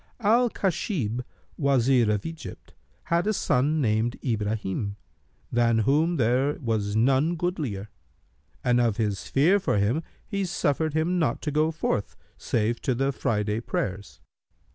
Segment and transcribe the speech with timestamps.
[0.19, 1.23] [FN#298] Al Khasнb,[FN#299]
[1.59, 4.95] Wazir of Egypt, had a son named Ibrahнm,
[5.51, 7.89] than whom there was none goodlier,
[8.63, 12.95] and of his fear for him, he suffered him not to go forth, save to
[12.95, 14.21] the Friday prayers.